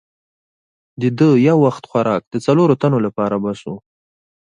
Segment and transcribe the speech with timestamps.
[1.01, 3.77] د ده یو وخت خوراک د څلورو تنو لپاره بس وو.